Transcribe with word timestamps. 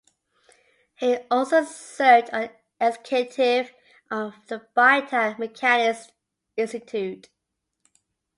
He 0.95 1.15
also 1.29 1.63
served 1.63 2.31
on 2.31 2.41
the 2.49 2.55
executive 2.87 3.75
of 4.09 4.33
the 4.47 4.65
Bytown 4.75 5.37
Mechanics' 5.37 6.11
Institute. 6.57 7.29